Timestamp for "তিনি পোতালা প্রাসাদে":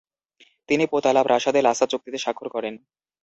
0.69-1.59